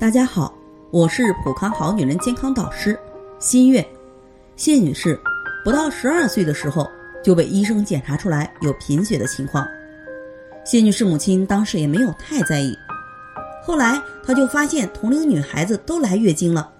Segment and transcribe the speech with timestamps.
[0.00, 0.54] 大家好，
[0.92, 2.96] 我是普康好女人健康导师
[3.40, 3.84] 新月。
[4.54, 5.18] 谢女士
[5.64, 6.88] 不到十二岁的时候
[7.20, 9.66] 就被医生检查出来有贫血的情况。
[10.64, 12.78] 谢女士母亲当时也没有太在意，
[13.60, 16.70] 后来她就发现同龄女孩子都来月经了，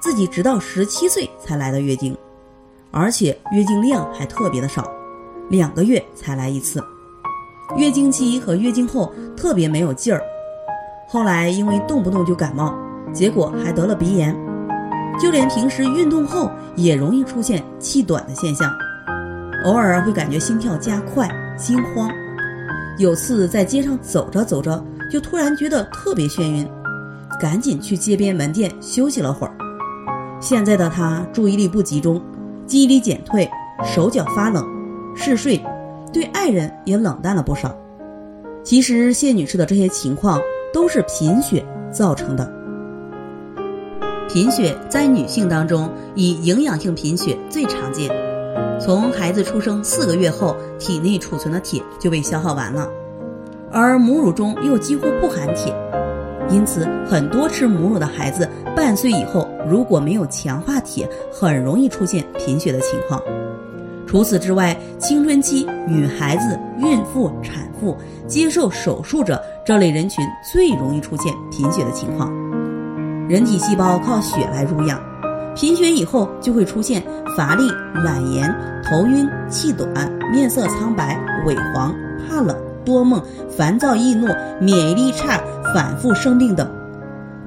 [0.00, 2.16] 自己直到十七岁才来的月经，
[2.90, 4.90] 而且月经量还特别的少，
[5.50, 6.82] 两个月才来一次，
[7.76, 10.22] 月经期和月经后特别没有劲儿。
[11.12, 12.74] 后来因为动不动就感冒，
[13.12, 14.34] 结果还得了鼻炎，
[15.20, 18.72] 就连平时运动后也容易出现气短的现象，
[19.66, 22.10] 偶尔会感觉心跳加快、心慌。
[22.96, 26.66] 有次在街上走着走着，就突然觉得特别眩晕，
[27.38, 29.52] 赶紧去街边门店休息了会儿。
[30.40, 32.22] 现在的他注意力不集中，
[32.66, 33.46] 记忆力减退，
[33.84, 34.66] 手脚发冷，
[35.14, 35.62] 嗜睡，
[36.10, 37.76] 对爱人也冷淡了不少。
[38.64, 40.40] 其实谢女士的这些情况。
[40.72, 42.50] 都是贫血造成的。
[44.28, 48.10] 贫血在女性当中，以营养性贫血最常见。
[48.80, 52.88] 从孩子出生四个月后，体内储存的铁就被消耗完了，
[53.70, 55.72] 而母乳中又几乎不含铁，
[56.48, 63.22] 因此很多吃母乳的孩子半岁以后，如果没有强化铁，很容易出现贫血的情况。
[64.06, 72.32] 除此之外，青春期女孩子、孕妇、产妇、接受手术者这类人群最容易出现贫血的情况。
[73.28, 75.00] 人体细胞靠血来濡养，
[75.56, 77.02] 贫血以后就会出现
[77.36, 77.68] 乏力、
[78.04, 79.88] 懒言、头晕、气短、
[80.30, 81.92] 面色苍白、萎黄、
[82.28, 84.28] 怕冷、多梦、烦躁易怒、
[84.60, 85.40] 免疫力差、
[85.74, 86.70] 反复生病等。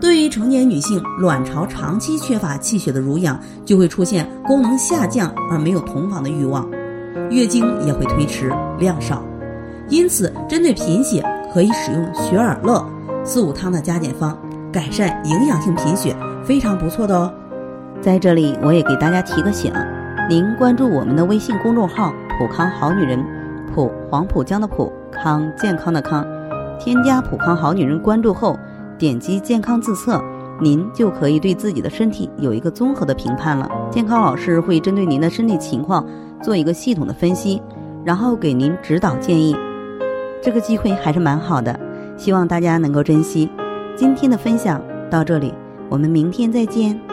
[0.00, 6.68] 对于成年女性，卵巢长期缺乏气血的濡养，就会出现功能下降而没有同房的欲望，
[7.30, 9.22] 月经也会推迟、量少。
[9.88, 12.84] 因此，针对贫血，可以使用雪尔乐
[13.24, 14.36] 四物汤的加减方，
[14.72, 17.32] 改善营养性贫血，非常不错的哦。
[18.00, 19.72] 在这里，我也给大家提个醒：
[20.28, 23.24] 您关注我们的微信公众号“普康好女人”，
[23.74, 26.26] 普黄浦江的普康健康的康，
[26.78, 28.58] 添加“普康好女人”关注后。
[28.98, 30.22] 点击健康自测，
[30.60, 33.68] 您就可以对自己的身体有一个综合的评判了。
[33.90, 36.06] 健康老师会针对您的身体情况
[36.40, 37.60] 做一个系统的分析，
[38.04, 39.56] 然后给您指导建议。
[40.42, 41.78] 这个机会还是蛮好的，
[42.16, 43.48] 希望大家能够珍惜。
[43.94, 45.54] 今天的分享到这里，
[45.88, 47.11] 我们明天再见。